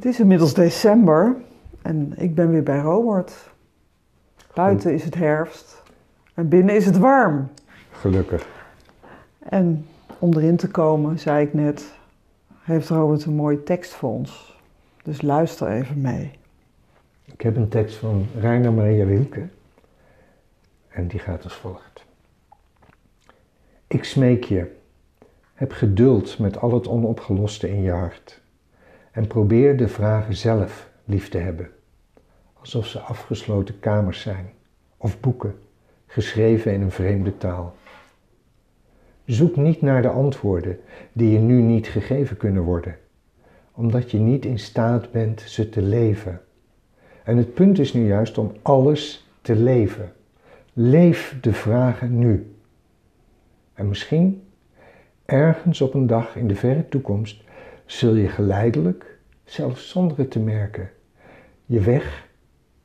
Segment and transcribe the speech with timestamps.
[0.00, 1.36] Het is inmiddels december
[1.82, 3.50] en ik ben weer bij Robert.
[4.54, 5.82] Buiten is het herfst
[6.34, 7.48] en binnen is het warm.
[7.90, 8.48] Gelukkig.
[9.38, 9.86] En
[10.18, 11.92] om erin te komen, zei ik net,
[12.60, 14.60] heeft Robert een mooie tekst voor ons.
[15.02, 16.30] Dus luister even mee.
[17.24, 19.48] Ik heb een tekst van Rainer Maria Wilke
[20.88, 22.04] en die gaat als volgt.
[23.86, 24.76] Ik smeek je,
[25.54, 28.40] heb geduld met al het onopgeloste in je hart
[29.10, 31.70] en probeer de vragen zelf lief te hebben,
[32.52, 34.50] alsof ze afgesloten kamers zijn
[34.96, 35.54] of boeken,
[36.06, 37.74] geschreven in een vreemde taal.
[39.24, 40.78] Zoek niet naar de antwoorden
[41.12, 42.96] die je nu niet gegeven kunnen worden,
[43.72, 46.40] omdat je niet in staat bent ze te leven.
[47.24, 50.12] En het punt is nu juist om alles te leven.
[50.72, 52.54] Leef de vragen nu.
[53.74, 54.42] En misschien,
[55.24, 57.42] ergens op een dag in de verre toekomst,
[57.90, 60.90] zul je geleidelijk, zelfs zonder het te merken,
[61.66, 62.28] je weg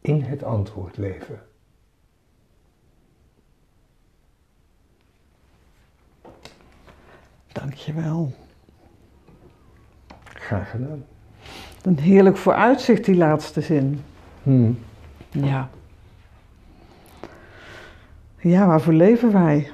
[0.02, 1.42] in het antwoord leven.
[7.52, 8.34] Dankjewel.
[10.24, 11.06] Graag gedaan.
[11.82, 14.02] Een heerlijk vooruitzicht, die laatste zin.
[14.44, 14.80] Hmm.
[15.30, 15.70] Ja.
[18.40, 19.72] Ja, waarvoor leven wij?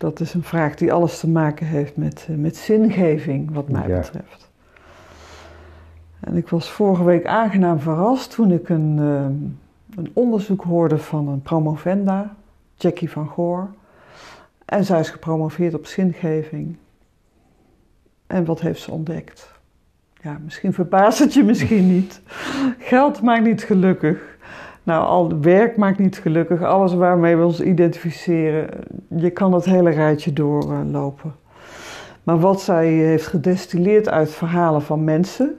[0.00, 3.88] Dat is een vraag die alles te maken heeft met, eh, met zingeving, wat mij
[3.88, 3.98] Ja.
[4.00, 4.50] betreft.
[6.20, 11.28] En ik was vorige week aangenaam verrast toen ik een, ehm, een onderzoek hoorde van
[11.28, 12.36] een promovenda,
[12.74, 13.70] Jackie van Goor.
[14.64, 16.76] En zij is gepromoveerd op zingeving.
[18.26, 19.52] En wat heeft ze ontdekt?
[20.22, 22.20] Ja, misschien verbaast het je misschien niet.
[22.78, 24.29] Geld maakt niet gelukkig.
[24.82, 26.62] Nou, al werk maakt niet gelukkig.
[26.62, 28.68] Alles waarmee we ons identificeren.
[29.16, 31.34] Je kan het hele rijtje doorlopen.
[32.22, 35.58] Maar wat zij heeft gedestilleerd uit verhalen van mensen.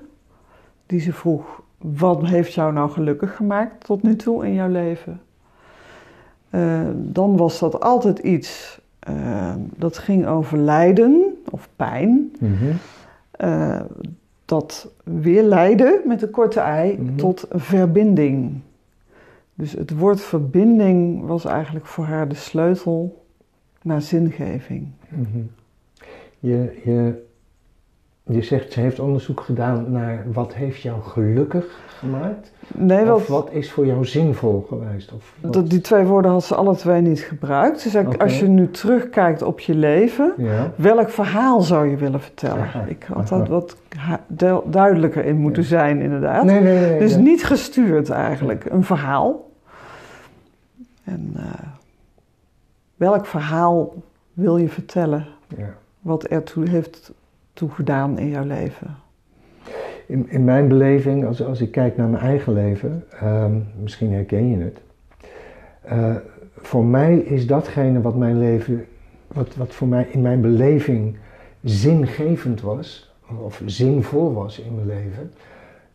[0.85, 5.21] Die ze vroeg, wat heeft jou nou gelukkig gemaakt tot nu toe in jouw leven?
[6.49, 12.31] Eh, dan was dat altijd iets eh, dat ging over lijden of pijn.
[12.39, 12.53] Mhm.
[13.31, 13.79] Eh,
[14.45, 17.15] dat weer leidde met een korte ei Mhm.
[17.15, 18.59] tot verbinding.
[19.61, 23.23] Dus het woord verbinding was eigenlijk voor haar de sleutel
[23.81, 24.87] naar zingeving.
[25.09, 25.37] Mhm.
[26.39, 27.23] Je, je,
[28.23, 32.51] je zegt, ze heeft onderzoek gedaan naar wat heeft jou gelukkig gemaakt?
[32.75, 35.11] Nee, wel, Of wat is voor jou zinvol geweest?
[35.13, 37.79] Of wat- dat, die twee woorden had ze alle twee niet gebruikt.
[37.79, 38.17] Ze zei, Oké.
[38.23, 40.71] als je nu terugkijkt op je leven, Ja.
[40.75, 42.63] welk verhaal zou je willen vertellen?
[42.63, 42.83] Aha.
[42.87, 43.77] Ik had dat wat
[44.65, 45.67] duidelijker in moeten Ja.
[45.67, 46.43] zijn, inderdaad.
[46.43, 46.99] Nee, nee, nee.
[46.99, 49.49] Dus niet gestuurd eigenlijk, een verhaal.
[51.03, 51.67] En eh,
[52.95, 53.93] welk verhaal
[54.33, 55.25] wil je vertellen
[55.57, 55.73] Ja.
[55.99, 57.13] wat ertoe heeft
[57.53, 58.95] toegedaan in jouw leven?
[60.07, 64.47] In, in mijn beleving, als, als ik kijk naar mijn eigen leven, ehm, misschien herken
[64.47, 64.81] je het.
[65.81, 66.15] eh,
[66.55, 68.85] voor mij is datgene wat mijn leven,
[69.27, 71.17] wat, wat voor mij in mijn beleving
[71.63, 75.31] zingevend was, of zinvol was in mijn leven,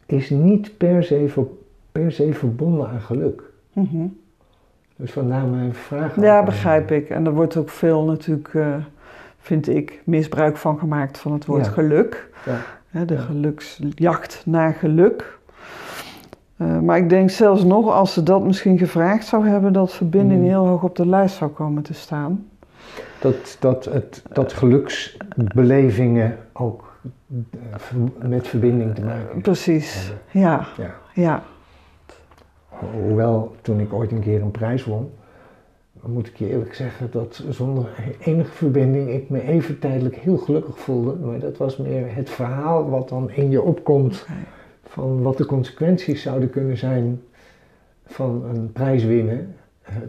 [0.06, 1.46] is niet per se, ver-
[1.92, 3.42] per se verbonden aan geluk.
[3.72, 4.06] Mhm.
[4.96, 6.20] Dus vandaar mijn vraag.
[6.20, 7.10] Ja, aan- begrijp ik.
[7.10, 8.74] En er wordt ook veel natuurlijk, eh,
[9.38, 11.70] vind ik, misbruik van gemaakt van het woord Ja.
[11.70, 12.28] geluk.
[12.46, 12.56] Ja.
[12.90, 13.20] Hè, de Ja.
[13.20, 15.38] geluksjacht naar geluk.
[16.56, 20.40] Eh, maar ik denk zelfs nog, als ze dat misschien gevraagd zou hebben, dat verbinding
[20.40, 20.46] Mm.
[20.46, 22.46] heel hoog op de lijst zou komen te staan.
[23.20, 26.96] Dat, dat, het, dat geluksbelevingen ook
[27.30, 30.66] eh, met verbinding te maken Precies, Ja.
[31.14, 31.42] ja.
[33.02, 35.10] Hoewel, toen ik ooit een keer een prijs won,
[36.02, 37.86] moet ik je eerlijk zeggen dat zonder
[38.20, 41.14] enige verbinding ik me even tijdelijk heel gelukkig voelde.
[41.14, 44.26] Maar dat was meer het verhaal wat dan in je opkomt
[44.84, 47.22] van wat de consequenties zouden kunnen zijn
[48.06, 49.54] van een prijs winnen.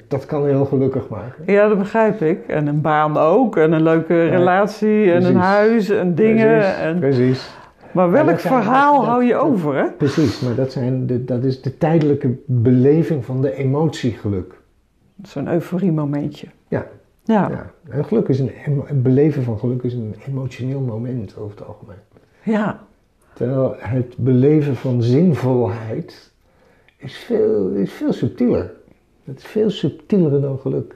[0.07, 1.53] Dat kan heel gelukkig maken.
[1.53, 2.47] Ja, dat begrijp ik.
[2.47, 6.59] En een baan ook, en een leuke Ja, relatie, en een huis, en dingen.
[6.59, 6.99] Precies, En...
[6.99, 7.55] precies.
[7.97, 9.91] Maar welk zijn- verhaal dat- hou je dat- over, hè?
[9.91, 14.61] Precies, maar dat, zijn de, dat is de tijdelijke beleving van de emotiegeluk.
[15.23, 16.47] Zo'n euforie-momentje.
[16.67, 16.85] Ja.
[17.23, 17.71] Ja, Ja.
[17.89, 18.51] En geluk is een,
[18.85, 21.97] het beleven van geluk is een emotioneel moment over het algemeen.
[22.43, 22.85] ja.
[23.33, 26.31] Terwijl het beleven van zinvolheid
[26.97, 28.71] is veel, is veel subtieler.
[29.23, 30.95] Het is veel subtieler dan geluk.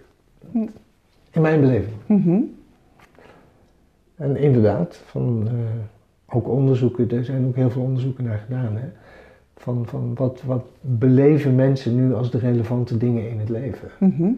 [1.31, 1.93] In mijn beleving.
[2.05, 2.39] Mhm.
[4.15, 5.53] En inderdaad, van, eh,
[6.33, 8.75] ook onderzoeken, er zijn ook heel veel onderzoeken naar gedaan.
[8.75, 8.87] Hè?
[9.57, 13.89] Van, van wat, wat beleven mensen nu als de relevante dingen in het leven?
[13.99, 14.31] Mhm.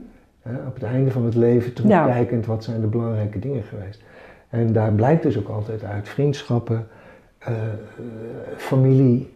[0.68, 4.04] Op het einde van het leven terugkijkend, wat zijn de belangrijke dingen geweest?
[4.50, 6.88] En daar blijkt dus ook altijd uit vriendschappen,
[7.38, 7.54] eh,
[8.58, 9.34] familie,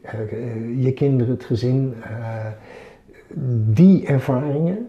[0.77, 1.93] je kinderen, het gezin.
[3.73, 4.87] die ervaringen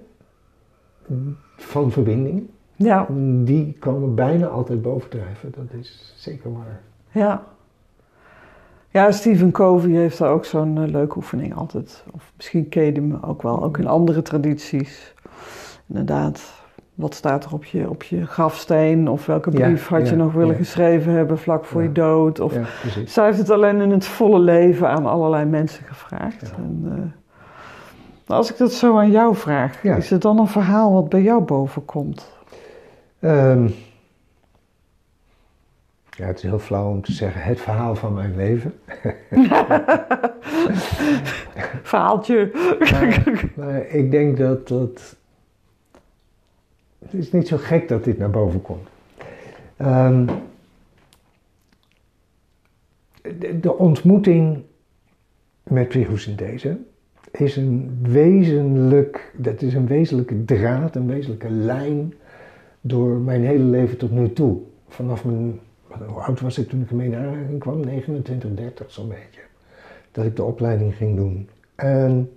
[1.57, 3.07] van verbinding, ja.
[3.45, 5.53] die komen bijna altijd bovendrijven.
[5.57, 6.81] Dat is zeker waar.
[7.11, 7.45] Ja.
[8.99, 12.05] Ja, Stephen Covey heeft daar ook zo'n leuke oefening altijd.
[12.15, 15.15] Of misschien ken je hem ook wel, ook in andere tradities.
[15.89, 16.53] Inderdaad,
[16.95, 19.09] wat staat er op je, op je grafsteen?
[19.09, 22.41] Of welke brief had je nog willen geschreven hebben vlak voor je dood?
[22.41, 22.55] Of
[23.05, 26.53] zij heeft het alleen in het volle leven aan allerlei mensen gevraagd.
[26.57, 31.09] En, uh, als ik dat zo aan jou vraag, is het dan een verhaal wat
[31.09, 32.33] bij jou bovenkomt?
[33.21, 33.75] Um,
[36.19, 38.75] ja, het is heel flauw om te zeggen het verhaal van mijn leven.
[41.83, 42.51] Verhaaltje.
[43.57, 45.17] maar, ik denk dat dat
[46.99, 48.89] het is niet zo gek dat dit naar boven komt.
[49.81, 50.27] Um,
[53.23, 54.63] de, de, ontmoeting
[55.63, 56.79] met psychosynthese
[57.31, 62.15] is een wezenlijk, dat is een wezenlijke draad, een wezenlijke lijn
[62.81, 64.59] door mijn hele leven tot nu toe.
[64.89, 65.61] Vanaf mijn,
[66.07, 67.81] hoe oud was ik toen ik ermee naar kwam?
[67.81, 69.41] 29, 30 zo'n beetje.
[70.13, 71.49] Dat ik de opleiding ging doen.
[71.75, 72.33] En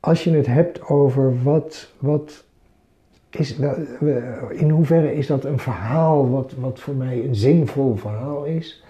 [0.00, 2.44] als je het hebt over wat, wat
[3.30, 3.58] is,
[4.50, 8.84] in hoeverre is dat een verhaal wat, wat voor mij een zinvol verhaal is?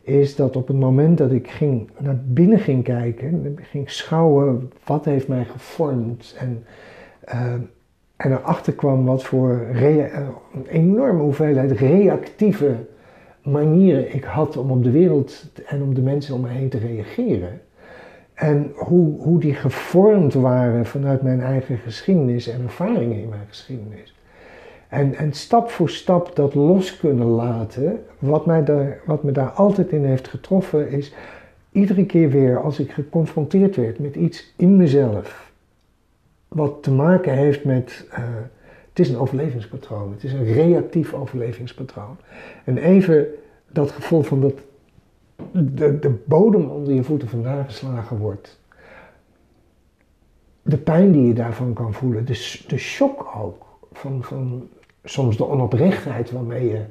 [0.00, 5.04] Is dat op het moment dat ik ging, naar binnen ging kijken, ging schouwen wat
[5.04, 6.64] heeft mij gevormd en,
[7.28, 7.54] uh,
[8.16, 9.66] en erachter kwam wat voor
[10.52, 12.76] een enorme hoeveelheid reactieve
[13.42, 16.78] manieren ik had om op de wereld en om de mensen om me heen te
[16.78, 17.60] reageren.
[18.34, 24.14] En hoe, hoe die gevormd waren vanuit mijn eigen geschiedenis en ervaringen in mijn geschiedenis.
[24.88, 28.04] En, en stap voor stap dat los kunnen laten.
[28.18, 31.14] Wat, mij daar, wat me daar altijd in heeft getroffen is
[31.72, 35.52] iedere keer weer als ik geconfronteerd werd met iets in mezelf.
[36.54, 38.06] Wat te maken heeft met.
[38.10, 38.18] Uh,
[38.88, 40.12] het is een overlevingspatroon.
[40.12, 42.16] Het is een reactief overlevingspatroon.
[42.64, 43.26] En even
[43.72, 44.52] dat gevoel van dat
[45.52, 48.60] de, de bodem onder je voeten vandaan geslagen wordt.
[50.62, 54.68] De pijn die je daarvan kan voelen, de, de shock ook, van, van
[55.04, 56.84] soms de onoprechtheid waarmee je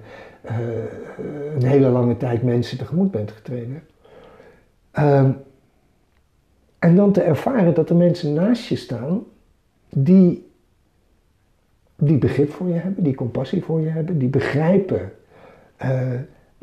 [0.46, 3.84] uh, een hele lange tijd mensen tegemoet bent getreden.
[5.00, 5.30] Uh,
[6.80, 9.24] en dan te ervaren dat er mensen naast je staan
[9.94, 10.52] die,
[11.96, 15.12] die begrip voor je hebben, die compassie voor je hebben, die begrijpen
[15.82, 16.12] uh,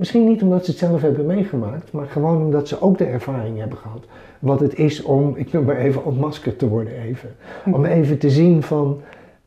[0.00, 3.59] Misschien niet omdat ze het zelf hebben meegemaakt, maar gewoon omdat ze ook de ervaring
[3.59, 4.05] hebben gehad.
[4.38, 7.31] Wat het is om, ik noem maar even, ontmaskerd te worden even.
[7.65, 9.00] Om even te zien van,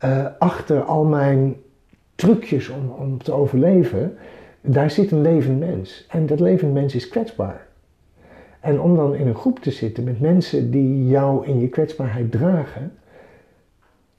[0.04, 1.56] uh, achter al mijn
[2.16, 4.18] trucjes om, om te overleven,
[4.62, 6.06] daar zit een levend mens.
[6.10, 7.68] En dat levend mens is kwetsbaar.
[8.60, 12.32] En om dan in een groep te zitten met mensen die jou in je kwetsbaarheid
[12.32, 12.92] dragen,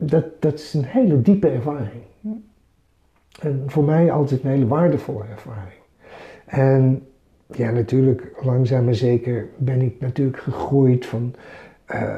[0.06, 2.02] dat, dat is een hele diepe ervaring.
[3.40, 5.80] En voor mij altijd een hele waardevolle ervaring.
[6.44, 7.06] En
[7.46, 11.34] ja, natuurlijk, langzaam maar zeker ben ik natuurlijk gegroeid van,
[11.94, 12.16] uh,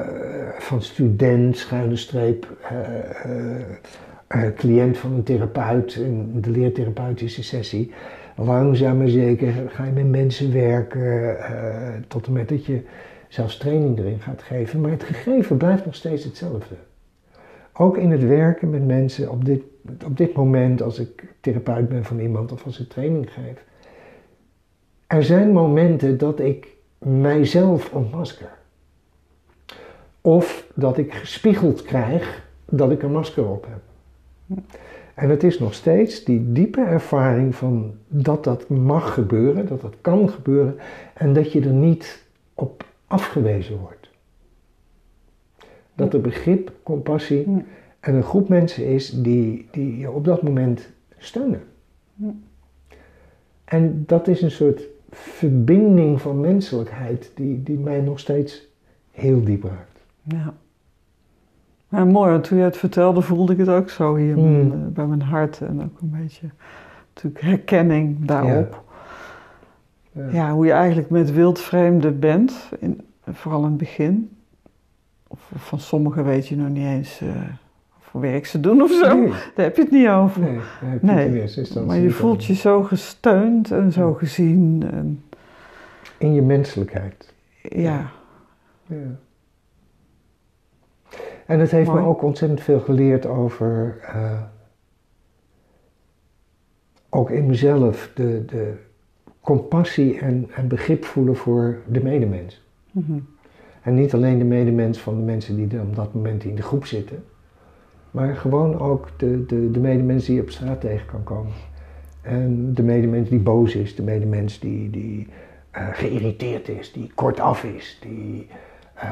[0.57, 7.91] van student, schuine streep, uh, uh, cliënt van een therapeut in de leertherapeutische sessie.
[8.35, 11.37] Langzaam maar zeker ga je met mensen werken,
[12.07, 12.81] tot en met dat je
[13.27, 14.81] zelfs training erin gaat geven.
[14.81, 16.75] Maar het gegeven blijft nog steeds hetzelfde.
[17.77, 19.63] Ook in het werken met mensen op dit,
[20.05, 23.65] op dit moment, als ik therapeut ben van iemand of als ik training geef
[25.07, 26.67] er zijn momenten dat ik
[26.97, 28.49] mijzelf ontmasker.
[30.21, 33.81] Of dat ik gespiegeld krijg dat ik een masker op heb.
[35.13, 39.95] En het is nog steeds die diepe ervaring van dat dat mag gebeuren, dat dat
[40.01, 40.77] kan gebeuren
[41.13, 43.96] en dat je er niet op afgewezen wordt.
[45.97, 47.65] Dat er begrip, compassie
[47.99, 51.61] en een groep mensen is die, die je op dat moment steunen.
[53.63, 58.67] En dat is een soort verbinding van menselijkheid die, die mij nog steeds
[59.11, 59.99] heel diep raakt.
[60.23, 60.53] Ja.
[61.89, 64.71] ja mooi, want toen je het vertelde voelde ik het ook zo hier hmm.
[64.71, 66.49] eh, bij mijn hart en ook een beetje
[67.13, 68.83] natuurlijk herkenning daarop.
[70.11, 73.01] Ja, ja hoe je eigenlijk met wildvreemden bent, in,
[73.31, 74.36] vooral in het begin.
[75.27, 77.29] Of van sommigen weet je nog niet eens uh,
[77.99, 79.25] voor werk ze doen of zo.
[79.55, 80.41] Daar heb je het niet over.
[80.41, 81.01] Nee, heb
[81.33, 84.89] je niet Maar je voelt je zo gesteund en zo gezien.
[84.91, 85.23] En...
[86.17, 87.33] In je menselijkheid.
[87.61, 88.11] Ja.
[88.85, 89.17] ja.
[91.45, 93.97] En het heeft me ook ontzettend veel geleerd over.
[94.01, 94.41] Uh,
[97.09, 98.73] ook in mezelf de, de
[99.41, 102.65] compassie en, en begrip voelen voor de medemens.
[102.91, 103.19] Mhm.
[103.87, 106.61] En niet alleen de medemens van de mensen die er op dat moment in de
[106.61, 107.23] groep zitten,
[108.11, 111.51] maar gewoon ook de, de, de medemens die je op straat tegen kan komen.
[112.21, 115.27] En de medemens die boos is, de medemens die, die
[115.71, 118.47] eh, geïrriteerd is, die kortaf is, die,
[118.93, 119.09] eh,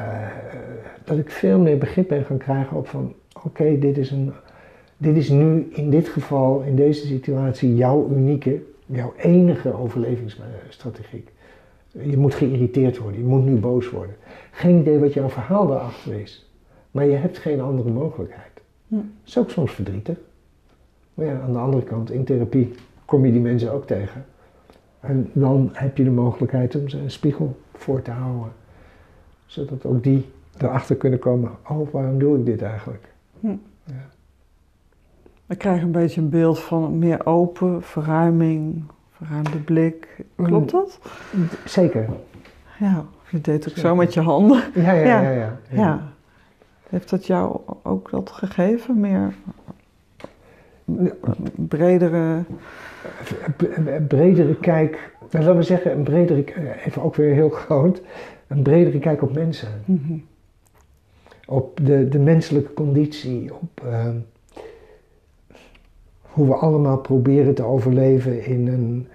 [1.04, 4.32] dat ik veel meer begrip ben gaan krijgen op van oké, dit is een
[4.96, 11.24] dit is nu in dit geval, in deze situatie, jouw unieke, jouw enige overlevingsstrategie.
[12.02, 14.16] Je moet geïrriteerd worden, je moet nu boos worden.
[14.50, 16.50] Geen idee wat jouw verhaal daarachter is.
[16.90, 18.60] Maar je hebt geen andere mogelijkheid.
[18.88, 18.94] Hm.
[18.94, 20.16] Dat is ook soms verdrietig.
[21.14, 22.74] Maar ja, aan de andere kant, in therapie
[23.04, 24.24] kom je die mensen ook tegen.
[25.00, 28.52] En dan heb je de mogelijkheid om ze een spiegel voor te houden.
[29.46, 30.26] Zodat ook die
[30.58, 33.08] erachter kunnen komen, oh, waarom doe ik dit eigenlijk?
[33.40, 33.56] Hm.
[33.84, 34.08] Ja.
[35.48, 38.82] Ik krijg een beetje een beeld van meer open, verruiming,
[39.16, 40.24] verruimde blik.
[40.36, 40.98] Klopt dat?
[41.64, 42.08] Zeker.
[42.78, 44.62] Ja, je deed ook zo met je handen.
[44.74, 45.20] Ja, ja, Ja.
[45.20, 45.30] ja.
[45.30, 46.12] ja, Ja.
[46.88, 49.00] Heeft dat jou ook dat gegeven?
[49.00, 49.34] Meer
[51.54, 52.42] bredere...
[53.74, 56.44] Een bredere kijk, nou, laten we zeggen, een bredere,
[56.84, 58.02] even ook weer heel groot,
[58.46, 59.68] een bredere kijk op mensen.
[59.84, 60.18] Mhm.
[61.46, 64.08] Op de, de menselijke conditie, op eh,
[66.36, 69.08] hoe we allemaal proberen te overleven in een,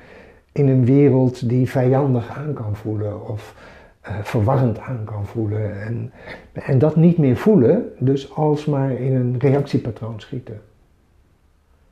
[0.52, 3.56] in een wereld die vijandig aan kan voelen of
[4.02, 5.82] eh, verwarrend aan kan voelen.
[5.82, 6.12] En,
[6.54, 10.62] en dat niet meer voelen, dus alsmaar in een reactiepatroon schieten.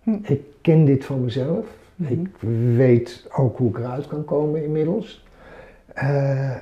[0.03, 0.17] Hm.
[0.21, 1.65] Ik ken dit van mezelf.
[1.95, 2.11] Mhm.
[2.11, 2.27] Ik
[2.75, 5.25] weet ook hoe ik eruit kan komen inmiddels.
[5.93, 6.55] Eh,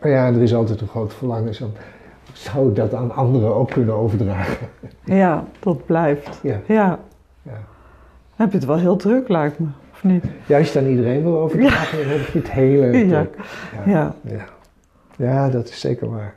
[0.00, 1.54] maar ja, er is altijd een groot verlangen.
[1.54, 1.70] Zo,
[2.32, 4.68] zou ik dat aan anderen ook kunnen overdragen?
[5.04, 6.40] Ja, dat blijft.
[6.42, 6.60] Ja.
[6.66, 6.98] Ja.
[7.46, 7.60] Ja.
[8.36, 10.24] Heb je het wel heel druk, lijkt me, of niet?
[10.46, 13.06] Ja, als je aan iedereen wil overdragen, dan heb je het hele Ja.
[13.22, 13.36] druk.
[13.86, 13.92] Ja.
[13.92, 14.14] Ja.
[14.22, 14.44] Ja.
[15.16, 16.34] ja, dat is zeker waar.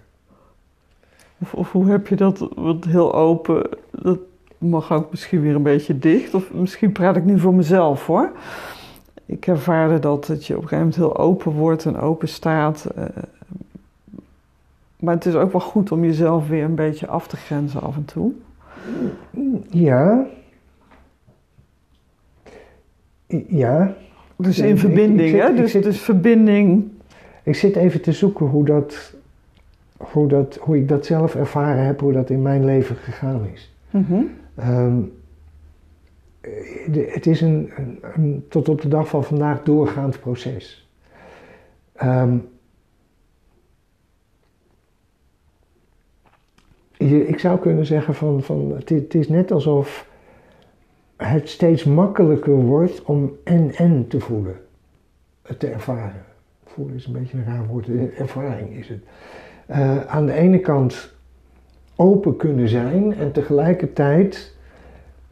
[1.42, 4.20] Of, of hoe heb je dat, wat heel open, dat
[4.58, 6.34] mag ook misschien weer een beetje dicht.
[6.34, 8.32] Of misschien praat ik nu voor mezelf hoor.
[9.25, 12.86] Ik ervaarde dat, dat je op een gegeven moment heel open wordt en open staat.
[12.96, 13.04] eh,
[15.00, 17.96] maar het is ook wel goed om jezelf weer een beetje af te grenzen af
[17.96, 18.32] en toe.
[19.70, 20.25] Ja.
[23.48, 23.95] Ja,
[24.36, 25.55] Dus in verbinding, ik zit- hè?
[25.55, 26.88] Dus, zit- dus verbinding.
[27.43, 29.15] ik zit even te zoeken hoe, dat,
[29.98, 33.74] hoe, dat, hoe ik dat zelf ervaren heb, hoe dat in mijn leven gegaan is.
[33.89, 34.21] Mhm.
[34.55, 34.98] Ehm,
[36.91, 40.89] de- het is een, een, een tot op de dag van vandaag doorgaand proces.
[41.95, 42.38] Ehm,
[46.98, 50.09] je- ik zou kunnen zeggen van, van het is net alsof
[51.27, 54.55] het steeds makkelijker wordt om en-en te voelen,
[55.41, 56.23] het te ervaren.
[56.65, 59.03] Voelen is een beetje een raar woord, de ervaring is het.
[59.65, 61.13] Eh, aan de ene kant
[61.95, 64.55] open kunnen zijn en tegelijkertijd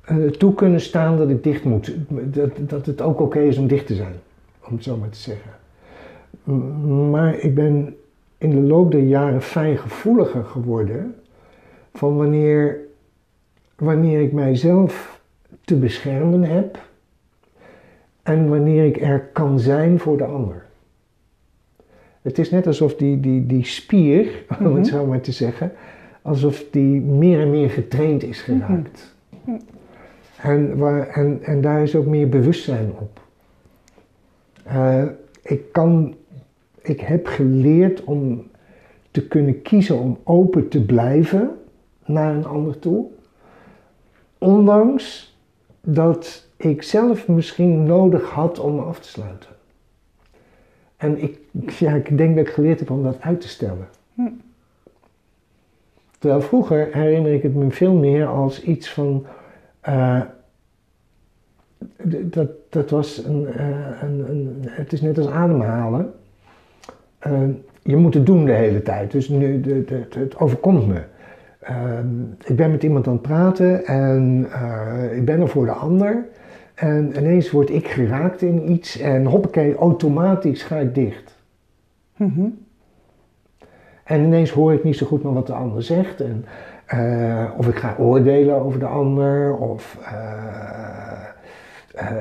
[0.01, 1.96] eh, toe kunnen staan dat ik dicht moet.
[2.10, 4.15] Dat, dat het ook oké is om dicht te zijn,
[4.67, 5.51] om het zo maar te zeggen.
[7.10, 7.96] Maar ik ben
[8.38, 11.15] in de loop der jaren fijngevoeliger geworden
[11.94, 12.77] van wanneer,
[13.75, 15.17] wanneer ik mijzelf
[15.68, 16.80] te beschermen heb
[18.24, 20.66] en wanneer ik er kan zijn voor de ander.
[22.22, 24.76] Het is net alsof die, die, die spier, om Mhm.
[24.76, 25.72] het zo maar te zeggen,
[26.22, 29.16] alsof die meer en meer getraind is geraakt.
[30.42, 33.22] En, waar, en, en daar is ook meer bewustzijn op.
[34.64, 35.04] Eh,
[35.42, 36.16] ik, kan,
[36.82, 38.48] ik heb geleerd om
[39.12, 41.50] te kunnen kiezen om open te blijven
[42.06, 43.06] naar een ander toe.
[44.38, 45.36] Ondanks
[45.89, 49.50] dat ik zelf misschien nodig had om me af te sluiten.
[50.98, 51.39] En ik,
[51.79, 53.88] ja, ik denk dat ik geleerd heb om dat uit te stellen.
[54.13, 54.29] Hm.
[56.20, 59.25] Terwijl vroeger herinner ik het me veel meer als iets van.
[59.82, 60.22] eh,
[62.24, 64.58] dat, dat was een, eh, een, een.
[64.65, 66.13] Het is net als ademhalen.
[67.20, 67.41] Eh,
[67.84, 69.12] je moet het doen de hele tijd.
[69.12, 71.01] Dus nu, de, de, het overkomt me.
[71.68, 75.72] Ehm, ik ben met iemand aan het praten en eh, ik ben er voor de
[75.72, 76.26] ander.
[76.76, 81.38] En ineens word ik geraakt in iets en hoppakee, automatisch ga ik dicht.
[82.16, 82.48] Mhm.
[84.04, 86.22] En ineens hoor ik niet zo goed meer wat de ander zegt.
[86.22, 86.46] En,
[86.86, 89.58] eh, of ik ga oordelen over de ander.
[89.58, 90.24] Of eh,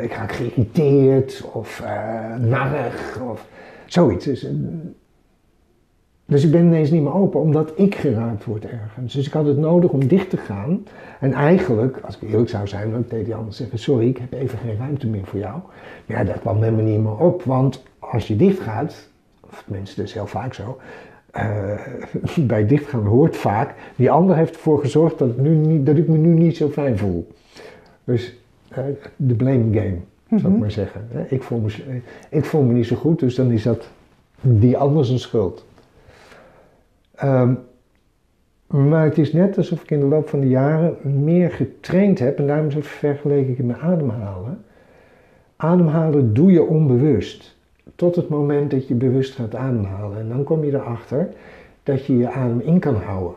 [0.02, 1.50] ik raak geïrriteerd.
[1.52, 1.84] Of
[2.38, 3.20] narrig.
[3.30, 3.46] Of
[3.86, 4.24] zoiets.
[4.24, 4.48] Dus,
[6.28, 9.14] Dus ik ben ineens niet meer open omdat ik geraakt word ergens.
[9.14, 10.86] Dus ik had het nodig om dicht te gaan.
[11.20, 14.32] En eigenlijk, als ik eerlijk zou zijn, dan deed die ander zeggen: Sorry, ik heb
[14.32, 15.60] even geen ruimte meer voor jou.
[16.06, 17.42] Maar ja, dat kwam met me niet meer op.
[17.42, 19.08] Want als je dicht gaat,
[19.40, 20.78] of dat is heel vaak zo.
[21.36, 21.80] Uh,
[22.52, 26.16] bij dichtgaan hoort vaak, die ander heeft ervoor gezorgd dat, nu niet, dat ik me
[26.16, 27.28] nu niet zo fijn voel.
[28.04, 28.36] Dus
[28.78, 28.78] uh,
[29.16, 30.38] de blame game, mm -hmm.
[30.38, 31.08] zou ik maar zeggen.
[31.28, 33.88] Ik voel, me, ik voel me niet zo goed, dus dan is dat
[34.40, 35.64] die ander zijn schuld.
[37.24, 37.58] Um,
[38.66, 42.38] maar het is net alsof ik in de loop van de jaren meer getraind heb,
[42.38, 44.64] en daarom vergeleek ik het met ademhalen.
[45.56, 47.56] Ademhalen doe je onbewust,
[47.94, 50.18] tot het moment dat je bewust gaat ademhalen.
[50.18, 51.28] En dan kom je erachter
[51.82, 53.34] dat je je adem in kan houden.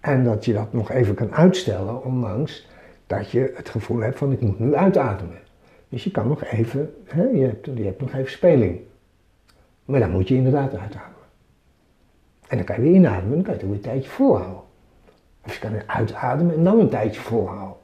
[0.00, 2.68] En dat je dat nog even kan uitstellen, ondanks
[3.06, 5.38] dat je het gevoel hebt van ik moet nu uitademen.
[5.88, 8.80] Dus je kan nog even, hè, je, hebt, je hebt nog even speling.
[9.84, 11.15] Maar dan moet je inderdaad uitademen.
[12.48, 14.60] En dan kan je weer inademen, dan kan je het weer een tijdje volhouden.
[15.44, 17.76] Of je kan uitademen en dan een tijdje volhouden.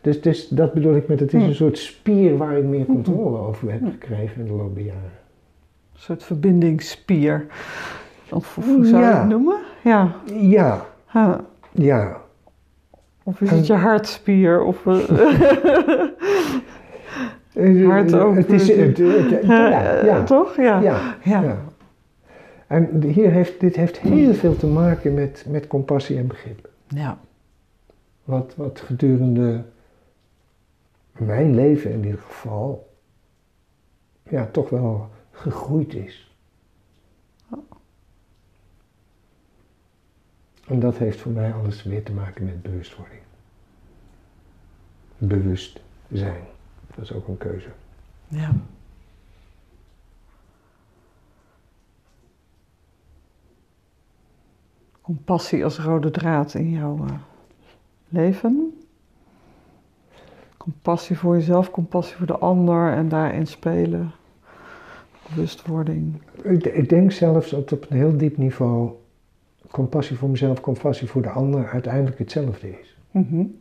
[0.00, 3.38] Dus, dus dat bedoel ik met, het is een soort spier waar ik meer controle
[3.38, 5.02] over heb gekregen in de loop der jaren.
[5.92, 7.46] Een soort verbindingsspier.
[8.30, 9.56] Of hoe zou je het noemen?
[9.84, 10.14] Ja.
[10.40, 10.86] Ja.
[11.04, 11.40] Ha.
[11.72, 12.16] Ja.
[13.22, 14.62] Of is het je hartspier?
[14.62, 14.84] Of,
[17.86, 18.34] Hart ook.
[18.34, 20.22] Het is, het, het, ja, ja.
[20.22, 20.56] Toch?
[20.56, 20.80] Ja.
[21.22, 21.58] ja.
[22.66, 26.70] En hier heeft, dit heeft heel veel te maken met, met compassie en begrip.
[26.88, 27.18] Ja.
[28.24, 29.64] Wat, wat gedurende
[31.12, 32.94] mijn leven in ieder geval,
[34.22, 36.30] ja, toch wel gegroeid is.
[40.66, 43.20] En dat heeft voor mij alles weer te maken met bewustwording.
[45.18, 45.80] Bewust
[46.12, 46.44] zijn.
[46.94, 47.68] Dat is ook een keuze.
[48.28, 48.52] Ja.
[55.06, 57.10] Compassie als rode draad in jouw uh,
[58.08, 58.78] leven.
[60.56, 64.10] Compassie voor jezelf, compassie voor de ander en daarin spelen.
[65.28, 66.14] Bewustwording.
[66.42, 68.90] Ik, ik denk zelfs dat op een heel diep niveau
[69.70, 72.96] compassie voor mezelf, compassie voor de ander uiteindelijk hetzelfde is.
[73.10, 73.58] Mm -hmm.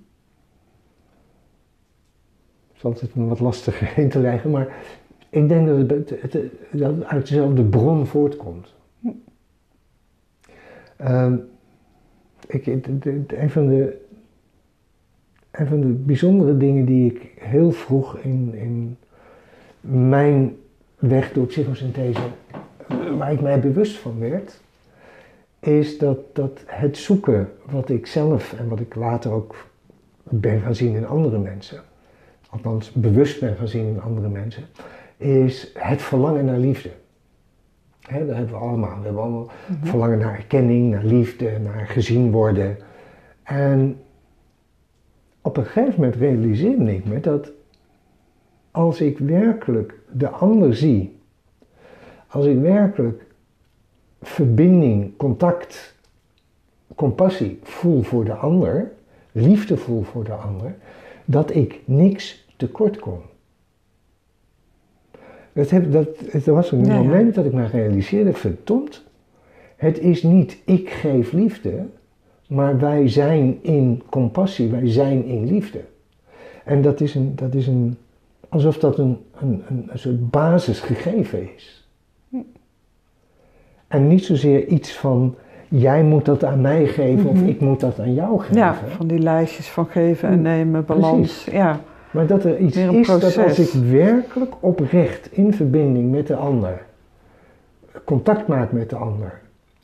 [2.67, 4.75] Het is altijd een wat lastiger in te leggen, maar
[5.29, 8.73] ik denk dat het, het, het, dat het uit dezelfde bron voortkomt.
[11.07, 11.47] Um,
[12.47, 13.97] ik, een, van de,
[15.51, 18.97] van de bijzondere dingen die ik heel vroeg in, in
[19.81, 20.55] mijn
[20.95, 22.21] weg door psychosynthese,
[23.17, 24.59] waar ik mij bewust van werd,
[25.59, 29.55] is dat, dat het zoeken wat ik zelf en wat ik later ook
[30.23, 31.81] ben gaan zien in andere mensen,
[32.49, 34.63] althans bewust ben gaan zien in andere mensen,
[35.17, 36.89] is het verlangen naar liefde.
[38.07, 38.97] He, dat hebben we allemaal.
[38.97, 39.85] We hebben allemaal mhm.
[39.85, 42.77] verlangen naar erkenning, naar liefde, naar gezien worden.
[43.43, 43.97] En
[45.41, 47.51] op een gegeven moment realiseerde ik me dat
[48.71, 51.19] als ik werkelijk de ander zie,
[52.27, 53.25] als ik werkelijk
[54.21, 55.95] verbinding, contact,
[56.95, 58.91] compassie voel voor de ander,
[59.31, 60.75] liefde voel voor de ander,
[61.25, 63.21] dat ik niks tekort kom.
[65.55, 66.07] Dat, heb, dat,
[66.45, 69.03] er was een moment dat ik me realiseerde, verdomd,
[69.75, 71.85] het is niet ik geef liefde,
[72.47, 75.81] maar wij zijn in compassie, wij zijn in liefde.
[76.65, 77.97] En dat is, een, dat is een,
[78.49, 81.87] alsof dat een, een, een, een soort basisgegeven is.
[83.87, 85.35] En niet zozeer iets van,
[85.67, 87.47] jij moet dat aan mij geven of mhm.
[87.47, 88.55] ik moet dat aan jou geven.
[88.55, 91.47] Ja, van die lijstjes van geven en nemen, balans.
[91.51, 91.79] Ja.
[92.15, 96.85] Maar dat er iets is dat als ik werkelijk oprecht in verbinding met de ander,
[98.03, 99.41] contact maak met de ander,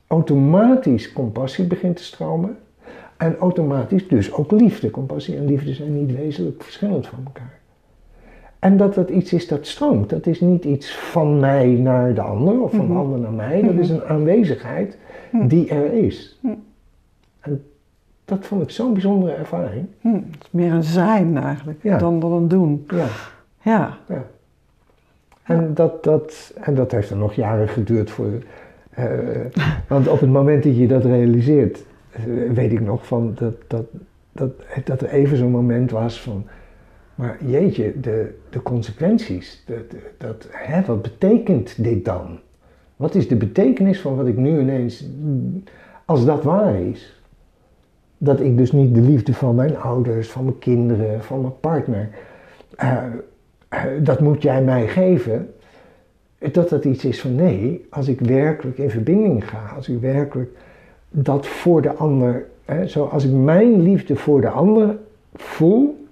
[0.08, 2.58] automatisch compassie begint te stromen.
[3.17, 4.91] En automatisch dus ook liefde.
[4.91, 7.60] Compassie en liefde zijn niet wezenlijk verschillend van elkaar.
[8.60, 10.10] En dat dat iets is dat stroomt.
[10.10, 13.02] Dat is niet iets van mij naar de ander of van de mhm.
[13.02, 13.62] ander naar mij.
[13.62, 14.02] Dat is mhm.
[14.02, 14.98] een aanwezigheid
[15.32, 15.48] mhm.
[15.48, 16.39] die er is.
[18.32, 19.86] Dat vond ik zo'n bijzondere ervaring.
[20.02, 22.86] Hm, het is meer een zijn eigenlijk dan, dan een doen.
[22.88, 23.06] Ja.
[23.62, 23.98] Ja.
[24.08, 24.26] ja.
[25.44, 28.28] En, Dat, dat, en dat heeft er nog jaren geduurd voor.
[29.00, 29.06] Uh,
[29.88, 33.86] want op het moment dat je dat realiseert, eh, weet ik nog van dat, dat,
[34.32, 34.52] dat,
[34.84, 36.46] dat er even zo'n moment was van.
[37.15, 39.63] Maar jeetje, de, de consequenties.
[39.65, 42.39] Dat, dat, hè, wat betekent dit dan?
[42.96, 45.06] Wat is de betekenis van wat ik nu ineens.
[46.06, 47.21] Als dat waar is,
[48.24, 52.10] dat ik dus niet de liefde van mijn ouders, van mijn kinderen, van mijn partner,
[52.84, 53.04] uh,
[53.74, 55.54] uh, dat moet jij mij geven.
[56.52, 60.50] Dat dat iets is van nee, als ik werkelijk in verbinding ga, als ik werkelijk
[61.10, 64.98] dat voor de ander, hè, zo als ik mijn liefde voor de ander
[65.34, 66.06] voel,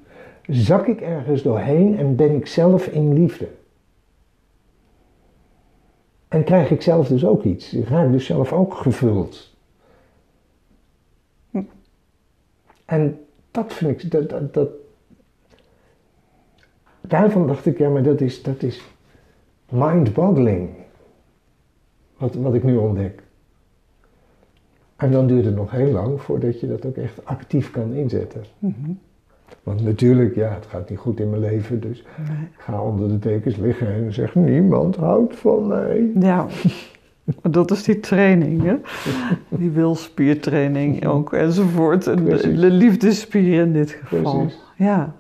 [0.47, 3.47] zak ik ergens doorheen en ben ik zelf in liefde.
[6.27, 7.73] En krijg ik zelf dus ook iets.
[7.73, 9.55] Raak ik dus zelf ook gevuld.
[11.51, 11.61] Hm.
[12.89, 13.19] En
[13.51, 14.69] dat vind ik, dat, dat, dat,
[17.01, 18.81] daarvan dacht ik, ja, maar dat is, dat is
[19.69, 20.69] mind-boggling.
[22.17, 23.21] Wat, wat ik nu ontdek.
[24.95, 28.43] En dan duurt het nog heel lang voordat je dat ook echt actief kan inzetten.
[28.59, 28.91] Mhm.
[29.63, 32.37] Want natuurlijk, ja, het gaat niet goed in mijn leven, dus Nee.
[32.51, 36.11] ik ga onder de tekens liggen en zeg niemand houdt van mij.
[36.19, 36.47] Ja,
[37.51, 38.75] dat is die training, hè?
[39.49, 42.07] Die wilspiertraining ook, enzovoort.
[42.07, 44.39] En de, liefdespier in dit geval.
[44.39, 44.59] Precies.
[44.75, 45.13] Ja.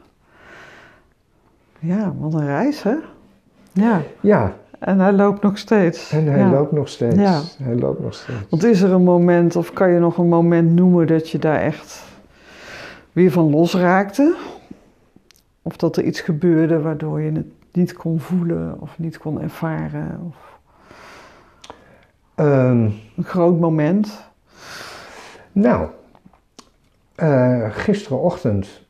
[1.79, 2.95] Ja, wat een reis, hè?
[3.71, 6.11] Ja, Ja, en hij loopt nog steeds.
[6.11, 6.49] en hij ja.
[6.49, 7.15] loopt nog steeds.
[7.15, 7.41] Ja.
[7.63, 8.39] Hij loopt nog steeds.
[8.49, 11.59] Want is er een moment, of kan je nog een moment noemen dat je daar
[11.59, 12.03] echt
[13.11, 14.35] weer van losraakte?
[15.61, 20.21] Of dat er iets gebeurde waardoor je het niet kon voelen of niet kon ervaren?
[20.27, 20.58] Of
[22.39, 24.29] Ehm, een groot moment?
[25.51, 25.87] nou,
[27.15, 28.81] eh, gisterenochtend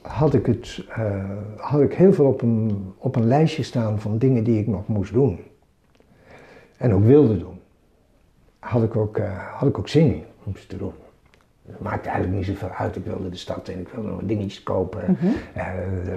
[0.00, 1.24] had ik, het, eh,
[1.56, 4.86] had ik heel veel op een, op een lijstje staan van dingen die ik nog
[4.86, 5.40] moest doen.
[6.76, 7.60] En ook wilde doen.
[8.58, 10.92] Had ik ook, eh, had ik ook zin in om ze te doen.
[11.66, 12.96] Het maakte eigenlijk niet zoveel uit.
[12.96, 15.18] Ik wilde de stad in, ik wilde nog wat dingetjes kopen,
[15.54, 15.66] eh,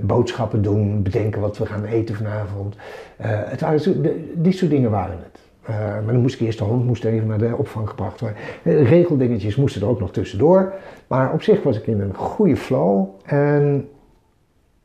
[0.02, 2.76] boodschappen doen, bedenken wat we gaan eten vanavond.
[3.18, 4.02] Het waren
[4.36, 5.45] dit soort dingen waren het.
[5.66, 8.38] Eh, maar dan moest ik eerst de hond moest even naar de opvang gebracht worden.
[8.64, 10.74] Eh, regeldingetjes moesten er ook nog tussendoor.
[11.08, 13.08] Maar op zich was ik in een goede flow.
[13.26, 13.90] En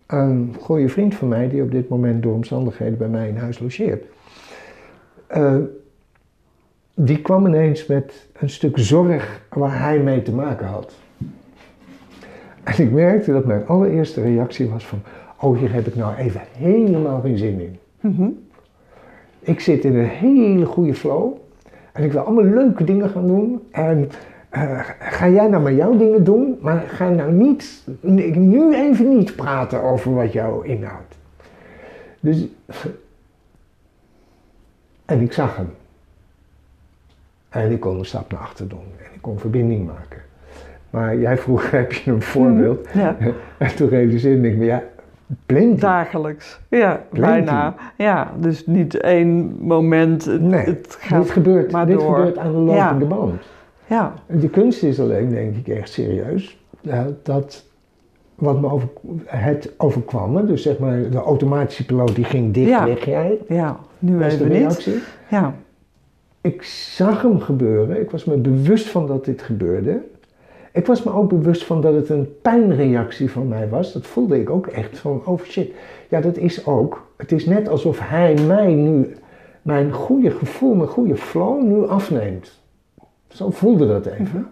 [0.06, 3.58] een goede vriend van mij, die op dit moment door omstandigheden bij mij in huis
[3.58, 4.04] logeert.
[5.26, 5.56] eh,
[6.94, 10.94] die kwam ineens met een stuk zorg waar hij mee te maken had.
[12.64, 15.02] En ik merkte dat mijn allereerste reactie was van...
[15.40, 17.78] Oh, hier heb ik nou even helemaal geen zin in.
[18.00, 18.28] Mhm.
[19.50, 21.32] Ik zit in een hele goede flow.
[21.92, 23.62] En ik wil allemaal leuke dingen gaan doen.
[23.70, 24.10] En
[24.48, 26.58] eh, ga jij nou maar jouw dingen doen.
[26.60, 27.86] Maar ga nou niet,
[28.34, 31.18] nu even niet praten over wat jou inhoudt.
[32.20, 32.46] Dus...
[35.04, 35.70] En ik zag hem.
[37.48, 38.84] En ik kon een stap naar achter doen.
[38.98, 40.22] En ik kon verbinding maken.
[40.90, 42.88] Maar jij vroeg, heb je een voorbeeld?
[42.92, 43.16] Ja,
[43.58, 44.82] En toen realiseerde ik me, ja,
[45.46, 45.80] plenty.
[45.80, 46.60] dagelijks.
[46.68, 47.74] Ja, bijna.
[47.96, 50.24] Ja, dus niet één moment.
[50.24, 52.14] Het, Nee, het gaat dit gebeurt, maar dit door.
[52.16, 53.08] gebeurt aan de lopende Ja.
[53.14, 53.42] band.
[53.86, 56.58] Ja, De kunst is alleen, denk ik, echt serieus.
[56.80, 57.64] ja, dat
[58.34, 58.88] wat me over,
[59.26, 62.84] het overkwam, me, dus zeg maar de automatische piloot die ging dicht, Ja.
[62.84, 63.38] weg jij.
[63.48, 63.76] ja.
[63.98, 64.90] Nu de even niet.
[65.28, 65.54] Ja,
[66.40, 68.00] Ik zag hem gebeuren.
[68.00, 70.00] Ik was me bewust van dat dit gebeurde.
[70.72, 73.92] Ik was me ook bewust van dat het een pijnreactie van mij was.
[73.92, 75.72] Dat voelde ik ook echt van, oh shit.
[76.08, 77.06] Ja, dat is ook.
[77.16, 79.16] Het is net alsof hij mij nu,
[79.62, 82.60] mijn goede gevoel, mijn goede flow nu afneemt.
[83.28, 84.48] Zo voelde dat even.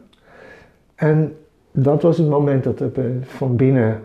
[0.95, 1.37] En
[1.73, 4.01] dat was het moment dat er eh, van binnen,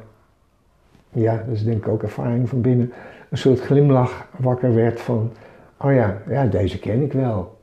[1.10, 2.92] ja, dat is denk ik ook ervaring van binnen,
[3.30, 5.32] een soort glimlach wakker werd van,
[5.78, 7.58] oh ja, ja, deze ken ik wel.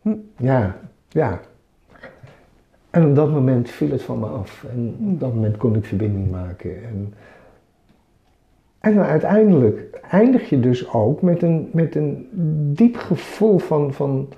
[0.00, 0.14] Hm.
[0.36, 0.76] Ja,
[1.08, 1.40] ja.
[2.94, 4.64] En op dat moment viel het van me af.
[4.70, 6.84] En op dat moment kon ik verbinding maken.
[6.84, 7.14] En,
[8.80, 12.28] en dan uiteindelijk eindig je dus ook met een, met een
[12.74, 14.28] diep gevoel van, van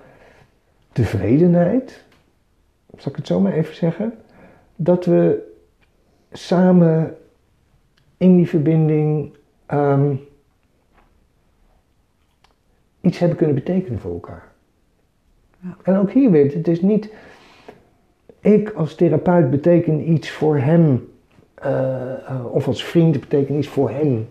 [0.92, 2.04] tevredenheid.
[2.96, 4.14] Zal ik het zo maar even zeggen?
[4.76, 5.52] Dat we
[6.32, 7.16] samen
[8.16, 10.14] in die verbinding ehm,
[13.00, 14.52] iets hebben kunnen betekenen voor elkaar.
[15.60, 15.76] Ja.
[15.82, 17.10] En ook hier weer, het is niet
[18.46, 21.08] ik als therapeut beteken iets voor hem,
[21.54, 24.28] eh, eh, of als vriend beteken iets voor hem.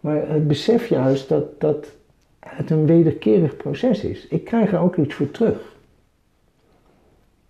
[0.00, 1.86] Maar het besef juist dat, dat
[2.40, 4.26] het een wederkerig proces is.
[4.26, 5.72] Ik krijg er ook iets voor terug.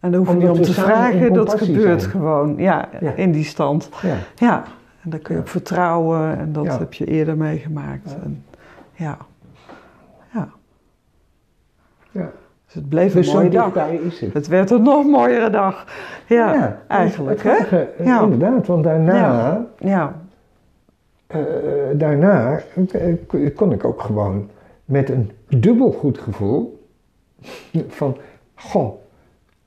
[0.01, 2.13] en dan hoef je niet om te vragen, dat gebeurt zijn.
[2.13, 2.55] gewoon.
[2.57, 3.13] Ja, Ja.
[3.15, 3.89] in die stand.
[4.03, 4.17] Ja.
[4.37, 4.65] Ja,
[5.03, 5.47] en daar kun je Ja.
[5.47, 8.11] op vertrouwen en dat heb je eerder meegemaakt.
[8.11, 8.17] Ja.
[8.25, 8.45] En,
[8.93, 9.19] ja.
[12.11, 12.33] ja.
[12.75, 13.89] Dus het bleef Dus een zo mooie dag.
[13.89, 14.33] is het.
[14.33, 15.87] Het werd een nog mooiere dag.
[16.27, 17.43] Ja, eigenlijk.
[17.43, 17.85] Hè?
[18.05, 18.23] Ja.
[18.23, 19.67] Inderdaad, want daarna, Ja.
[19.79, 20.15] Ja,
[21.27, 21.41] eh,
[21.93, 22.61] daarna
[22.93, 24.51] eh, kon ik ook gewoon
[24.85, 26.89] met een dubbel goed gevoel
[27.89, 28.17] van,
[28.55, 28.95] goh,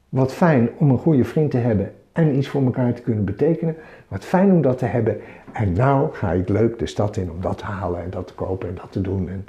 [0.10, 3.76] wat fijn om een goede vriend te hebben en iets voor elkaar te kunnen betekenen.
[4.08, 5.18] Wat fijn om dat te hebben.
[5.54, 8.34] En nou ga ik leuk de stad in om dat te halen en dat te
[8.34, 9.30] kopen en dat te doen.
[9.30, 9.46] En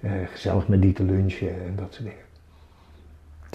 [0.00, 2.25] eh, gezellig met die te lunchen en dat soort dingen.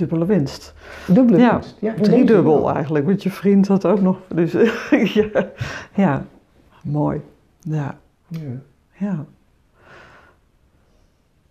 [0.01, 0.73] Dubbele winst.
[1.07, 1.77] Dubbele Ja, winst.
[1.79, 4.17] Ja, Driedubbel eigenlijk, want je vriend had ook nog.
[4.35, 4.51] Dus
[5.13, 5.29] ja,
[5.93, 6.25] ja,
[6.83, 7.21] mooi.
[7.59, 8.39] Ja, Ja.
[8.93, 9.25] ja.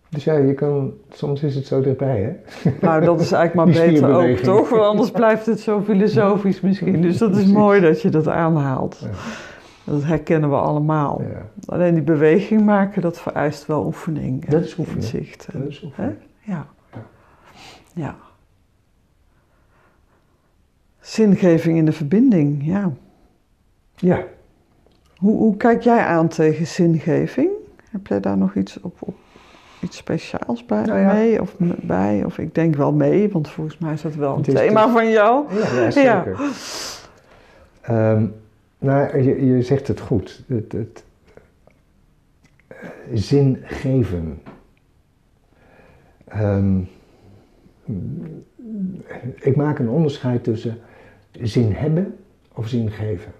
[0.09, 2.21] Dus ja, je kan, soms is het zo dichtbij,
[2.61, 2.71] hè?
[2.81, 4.69] Nou, dat is eigenlijk maar beter ook, toch?
[4.69, 7.01] Want anders blijft het zo filosofisch misschien.
[7.01, 9.07] Dus dat is mooi dat je dat aanhaalt.
[9.83, 11.21] Dat herkennen we allemaal.
[11.21, 14.45] Ja, Alleen die beweging maken, dat vereist wel oefening.
[14.45, 15.03] en Dat is oefening.
[15.03, 15.47] Inzicht.
[15.53, 16.15] dat is oefening.
[16.41, 16.65] Ja.
[16.93, 16.99] Ja.
[17.93, 18.15] Ja.
[21.01, 22.91] Zingeving in de verbinding, ja.
[23.95, 24.23] Ja,
[25.17, 27.49] Hoe, hoe kijk jij aan tegen zingeving?
[27.91, 29.15] Heb jij daar nog iets op, op
[29.81, 31.13] iets speciaals bij, Nou ja.
[31.13, 32.23] mee of bij?
[32.25, 35.09] Of ik denk wel mee, want volgens mij is dat wel een thema dus- van
[35.09, 35.53] jou.
[35.53, 36.39] ja, ja zeker.
[37.81, 38.25] Ehm,
[38.77, 40.43] nou, je, je zegt het goed.
[40.47, 41.03] Het, het,
[42.67, 42.77] eh,
[43.13, 44.41] zin geven.
[46.27, 46.79] Ehm,
[49.35, 50.77] ik maak een onderscheid tussen
[51.41, 52.15] zin hebben
[52.53, 53.31] of zin geven.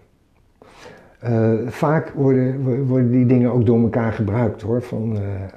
[1.19, 4.81] Eh, vaak worden, wo- worden die dingen ook door elkaar gebruikt hoor.
[4.81, 5.49] Van, eh, eh,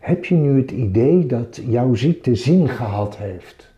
[0.00, 3.74] heb je nu het idee dat jouw ziekte zin gehad heeft?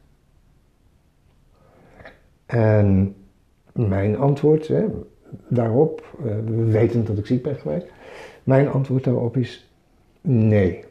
[2.46, 3.14] En
[3.72, 4.84] mijn antwoord hè,
[5.48, 6.34] daarop, eh,
[6.66, 7.86] wetend dat ik ziek ben geweest,
[8.44, 9.70] mijn antwoord daarop is
[10.20, 10.84] nee.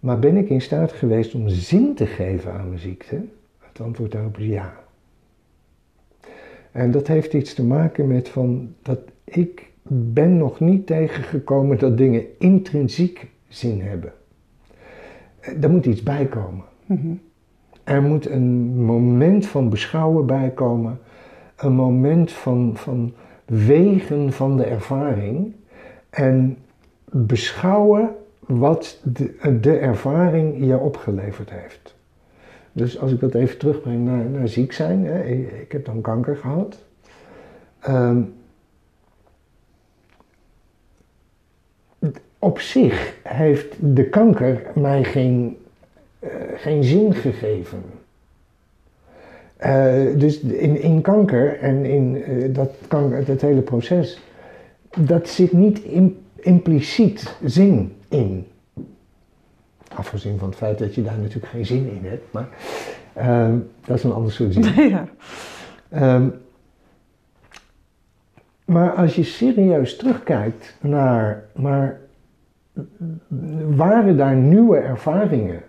[0.00, 3.24] Maar ben ik in staat geweest om zin te geven aan mijn ziekte?
[3.80, 4.74] Het antwoord daarop is ja.
[6.72, 11.96] En dat heeft iets te maken met van dat ik ben nog niet tegengekomen dat
[11.96, 14.12] dingen intrinsiek zin hebben.
[15.40, 16.64] Eh, Daar moet iets bij komen.
[16.86, 17.14] Mhm.
[17.84, 20.98] Er moet een moment van beschouwen bij komen,
[21.56, 23.12] een moment van, van
[23.44, 25.54] wegen van de ervaring
[26.10, 26.56] en
[27.04, 31.98] beschouwen wat de, de ervaring je opgeleverd heeft.
[32.72, 36.36] Dus als ik dat even terugbreng naar, naar ziek zijn, hè, ik, heb dan kanker
[36.36, 36.84] gehad.
[37.80, 38.22] Ehm,
[42.38, 45.56] op zich heeft de kanker mij geen
[46.20, 47.82] eh, geen zin gegeven.
[49.56, 54.20] Eh, dus in, in kanker en in eh, dat, kanker, dat hele proces,
[54.98, 58.46] dat zit niet im- impliciet zin in.
[59.94, 62.48] Afgezien van het feit dat je daar natuurlijk geen zin in hebt, maar
[63.12, 64.88] ehm, dat is een ander soort zin.
[64.88, 65.08] ja.
[65.88, 66.28] Ehm,
[68.64, 72.00] maar als je serieus terugkijkt naar, maar
[73.68, 75.62] waren daar nieuwe ervaringen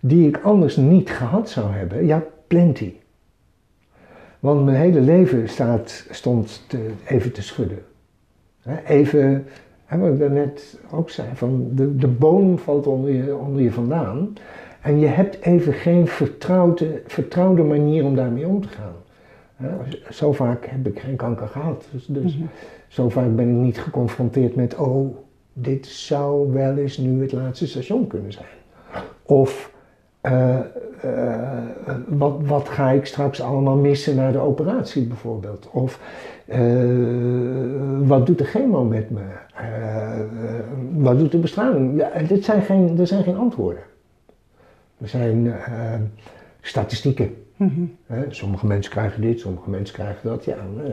[0.00, 2.06] die ik anders niet gehad zou hebben?
[2.06, 2.92] Ja, plenty.
[4.40, 7.84] Want mijn hele leven staat, stond te, even te schudden.
[8.86, 9.46] Even,
[9.92, 13.72] hè, wat ik daarnet ook zei, van de, de boom valt onder je, onder je
[13.72, 14.32] vandaan.
[14.80, 18.92] En je hebt even geen vertrouwde, vertrouwde manier om daarmee om te gaan.
[20.10, 21.88] Zo vaak heb ik geen kanker gehad.
[21.92, 22.46] Dus, dus Mhm.
[22.88, 25.16] zo vaak ben ik niet geconfronteerd met, oh,
[25.52, 28.46] dit zou wel eens nu het laatste station kunnen zijn.
[29.22, 29.70] Of
[30.20, 30.64] eh, eh,
[32.08, 35.68] wat, wat ga ik straks allemaal missen na de operatie bijvoorbeeld?
[35.72, 36.00] Of
[36.46, 36.60] eh,
[38.06, 39.20] wat doet de chemo met me?
[40.94, 41.98] Wat doet de bestraling?
[41.98, 43.82] Ja, dit zijn geen, er zijn geen antwoorden.
[44.98, 45.94] Er zijn eh,
[46.60, 47.36] statistieken.
[47.56, 47.84] Mhm.
[48.06, 50.44] Hè, sommige mensen krijgen dit, sommige mensen krijgen dat.
[50.44, 50.92] Ja, eh,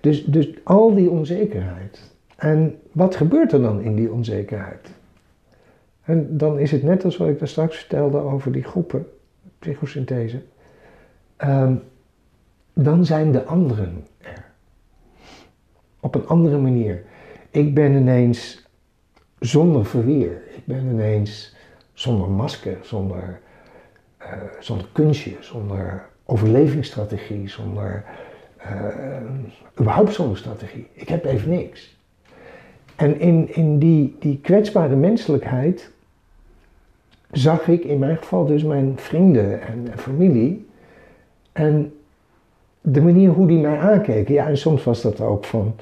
[0.00, 2.14] dus, dus al die onzekerheid.
[2.36, 4.90] En wat gebeurt er dan in die onzekerheid?
[6.02, 9.06] En dan is het net als wat ik daar straks vertelde over die groepen,
[9.58, 10.42] psychosynthese.
[11.36, 11.74] Ehm,
[12.72, 14.44] dan zijn de anderen er.
[16.00, 17.02] Op een andere manier.
[17.50, 18.65] Ik ben ineens
[19.38, 20.42] zonder verweer.
[20.56, 21.54] Ik ben ineens
[21.92, 23.40] zonder masker, zonder
[24.26, 28.04] eh, zonder kunstje, zonder overlevingsstrategie, zonder
[28.56, 28.86] eh,
[29.80, 30.86] überhaupt zonder strategie.
[30.92, 31.96] Ik heb even niks.
[32.96, 35.90] En in, in die, die kwetsbare menselijkheid
[37.30, 40.68] zag ik in mijn geval dus mijn vrienden en, familie
[41.52, 41.94] en
[42.80, 44.34] de manier hoe die mij aankeken.
[44.34, 45.74] Ja, en soms was dat ook van,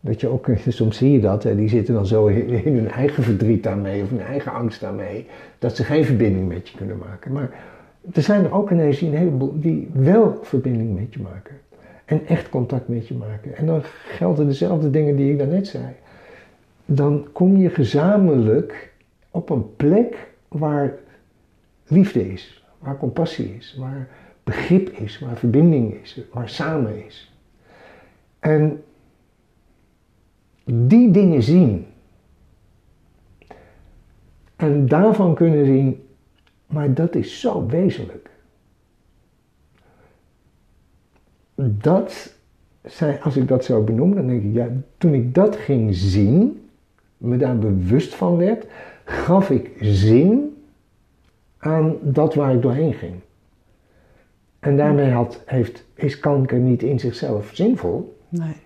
[0.00, 3.22] dat je ook, soms zie je dat, die zitten dan zo in, in hun eigen
[3.22, 5.26] verdriet daarmee of hun eigen angst daarmee,
[5.58, 7.32] dat ze geen verbinding met je kunnen maken.
[7.32, 7.50] Maar
[8.12, 11.54] er zijn er ook ineens die een heleboel die wel verbinding met je maken.
[12.04, 13.56] En echt contact met je maken.
[13.56, 15.84] En dan gelden dezelfde dingen die ik daarnet zei.
[16.84, 18.92] Dan kom je gezamenlijk
[19.30, 20.94] op een plek waar
[21.86, 24.08] liefde is, waar compassie is, waar
[24.44, 27.34] begrip is, waar verbinding is, waar samen is.
[28.38, 28.82] En
[30.72, 31.86] die dingen zien
[34.60, 36.02] En daarvan kunnen zien,
[36.66, 38.30] maar dat is zo wezenlijk.
[41.54, 42.34] Dat
[43.22, 46.68] als ik dat zo benoem, dan denk ik, ja, toen ik dat ging zien,
[47.16, 48.66] me daar bewust van werd,
[49.04, 50.62] gaf ik zin
[51.58, 53.14] aan dat waar ik doorheen ging.
[54.58, 58.18] En daarmee had, heeft, is kanker niet in zichzelf zinvol.
[58.28, 58.56] Nee.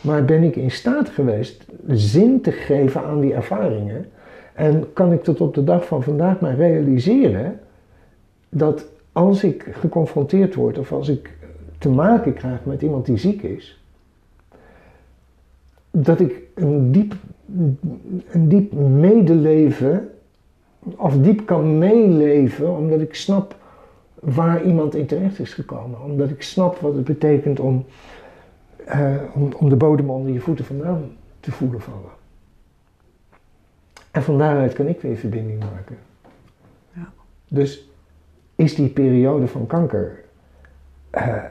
[0.00, 4.06] Maar ben ik in staat geweest zin te geven aan die ervaringen.
[4.54, 7.60] En kan ik tot op de dag van vandaag maar realiseren
[8.48, 11.36] dat als ik geconfronteerd word of als ik
[11.78, 13.82] te maken krijg met iemand die ziek is,
[15.90, 17.14] dat ik een diep,
[18.30, 20.08] een diep medeleven
[20.96, 23.56] of diep kan meeleven omdat ik snap
[24.20, 26.02] waar iemand in terecht is gekomen.
[26.02, 27.84] Omdat ik snap wat het betekent om,
[28.94, 32.10] uh, om, om de bodem onder je voeten vandaan te voelen vallen.
[34.10, 35.98] En van daaruit kan ik weer verbinding maken.
[36.92, 37.12] Ja.
[37.48, 37.88] Dus
[38.54, 40.24] is die periode van kanker,
[41.14, 41.44] uh,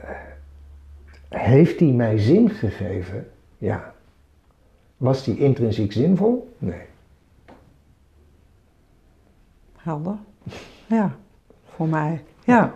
[1.28, 3.28] heeft die mij zin gegeven?
[3.58, 3.94] Ja.
[4.96, 6.54] Was die intrinsiek zinvol?
[6.58, 6.82] Nee.
[9.76, 10.16] Helder.
[10.86, 11.16] Ja,
[11.64, 12.24] voor mij.
[12.44, 12.74] Ja.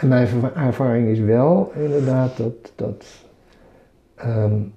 [0.00, 3.25] En mijn ervaring is wel inderdaad dat, dat,
[4.24, 4.72] um,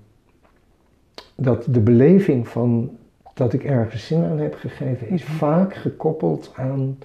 [1.35, 2.97] dat de beleving van
[3.33, 6.97] dat ik ergens zin aan heb gegeven, is vaak gekoppeld aan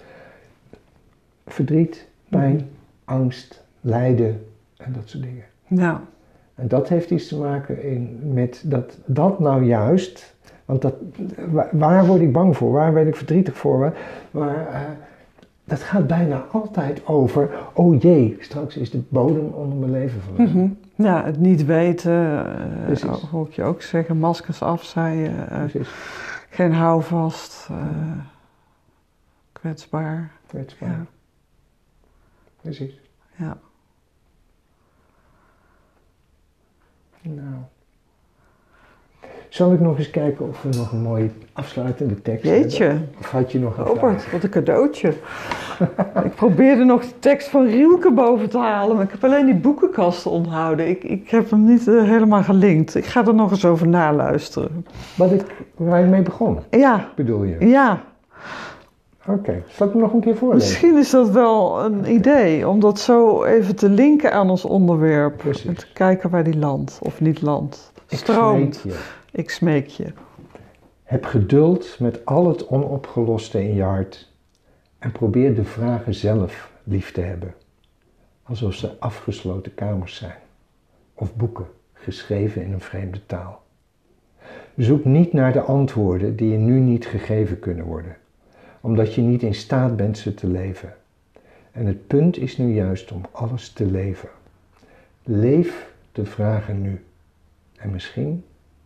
[1.47, 2.73] verdriet, pijn, mm
[3.05, 4.44] angst, lijden
[4.77, 5.44] en dat soort dingen.
[5.66, 6.03] Ja.
[6.55, 10.94] En dat heeft iets te maken in, met dat, dat nou juist, want dat,
[11.73, 13.94] waar word ik bang voor, waar ben ik verdrietig voor,
[14.31, 14.81] waar, uh,
[15.64, 20.55] dat gaat bijna altijd over, oh jee, straks is de bodem onder mijn leven verlegd.
[20.55, 22.13] Mm Ja, het niet weten,
[22.91, 25.29] uh, hoor ik je ook zeggen, maskers af, zei je.
[25.75, 25.87] Uh,
[26.51, 27.79] geen houvast, uh,
[29.53, 30.31] kwetsbaar.
[30.47, 30.89] Kwetsbaar.
[30.89, 31.07] Ja.
[32.61, 33.01] Precies.
[33.37, 33.59] Ja.
[37.23, 37.63] Nou.
[39.55, 42.85] Zal ik nog eens kijken of we nog een mooie afsluitende tekst Jeetje.
[42.85, 43.09] hebben?
[43.19, 44.31] Of had je nog een Robert, vraag?
[44.33, 45.09] wat een cadeautje.
[46.25, 49.55] ik probeerde nog de tekst van Rielke boven te halen, maar ik heb alleen die
[49.55, 50.88] boekenkasten onthouden.
[50.88, 52.95] Ik, ik heb hem niet uh, helemaal gelinkt.
[52.95, 54.87] Ik ga er nog eens over naluisteren.
[55.17, 55.43] Wat ik,
[55.77, 57.67] waar ik mee begon, Ja, bedoel je?
[57.67, 58.03] ja.
[59.27, 60.69] Oké, zal ik hem nog een keer voorlezen?
[60.69, 65.37] Misschien is dat wel een idee, om dat zo even te linken aan ons onderwerp.
[65.37, 65.64] Precies.
[65.67, 67.93] En te kijken waar die landt of niet landt.
[68.09, 68.81] Ik Stroomt.
[68.85, 68.95] je.
[69.37, 70.12] Ik smeek je.
[71.03, 74.33] Heb geduld met al het onopgeloste in je hart
[74.99, 77.55] en probeer de vragen zelf lief te hebben,
[78.42, 80.38] alsof ze afgesloten kamers zijn
[81.14, 83.62] of boeken geschreven in een vreemde taal.
[84.77, 88.16] Zoek niet naar de antwoorden die je nu niet gegeven kunnen worden,
[88.81, 90.94] omdat je niet in staat bent ze te leven.
[91.73, 94.29] En het punt is nu juist om alles te leven.
[95.23, 97.05] Leef de vragen nu.
[97.77, 98.44] En misschien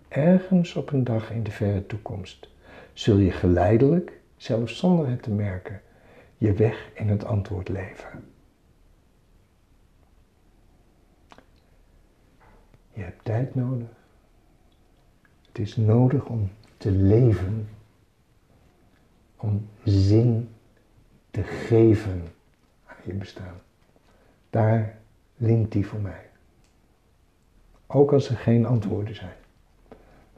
[0.09, 2.49] ergens op een dag in de verre toekomst
[2.93, 5.81] zul je geleidelijk, zelfs zonder het te merken,
[6.37, 8.25] je weg in het antwoord leven.
[12.93, 13.89] Je hebt tijd nodig.
[15.47, 17.69] Het is nodig om te leven,
[19.37, 20.49] om zin
[21.31, 22.23] te geven
[22.85, 23.61] aan je bestaan.
[24.51, 24.99] Daar
[25.37, 26.31] linkt die voor mij.
[27.87, 29.37] Ook als er geen antwoorden zijn.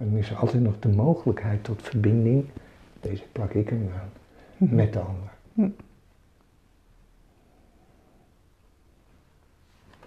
[0.01, 2.45] Dan is er altijd nog de mogelijkheid tot verbinding,
[3.01, 4.11] deze plak ik er nu aan,
[4.57, 5.31] met de ander.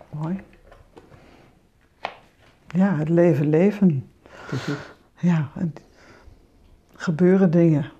[0.09, 0.39] Mooi.
[2.67, 4.09] Ja, het leven leven.
[4.47, 4.93] Precies.
[5.19, 5.73] Ja, en
[6.93, 7.91] gebeuren dingen.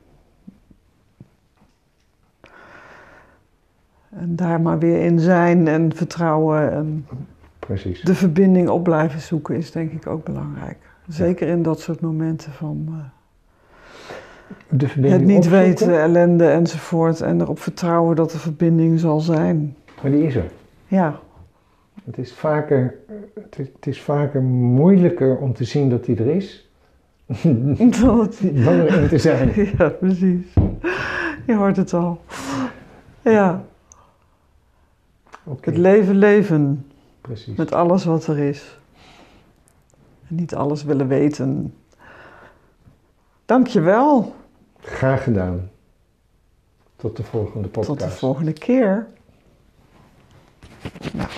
[4.09, 7.07] En daar maar weer in zijn en vertrouwen en
[7.59, 8.01] Precies.
[8.01, 10.92] de verbinding op blijven zoeken is denk ik ook belangrijk.
[11.07, 12.95] Zeker in dat soort momenten van eh,
[14.69, 17.21] De verbinding het niet opzoeken, weten, ellende enzovoort.
[17.21, 19.75] En erop vertrouwen dat de verbinding zal zijn.
[20.01, 20.51] Maar die is er.
[20.87, 21.19] Ja,
[22.03, 22.95] Het is vaker,
[23.33, 26.69] het is, het is vaker moeilijker om te zien dat die er is,
[28.01, 29.51] dat, dan erin te zijn.
[29.77, 30.53] ja, precies.
[31.45, 32.21] Je hoort het al.
[33.21, 33.63] Ja,
[35.61, 36.85] het leven leven
[37.21, 37.55] precies.
[37.55, 38.77] met alles wat er is.
[40.35, 41.73] Niet alles willen weten.
[43.45, 44.35] Dank je wel.
[44.79, 45.69] Graag gedaan.
[46.95, 47.99] Tot de volgende podcast.
[47.99, 49.07] Tot de volgende keer.
[51.13, 51.29] Nou.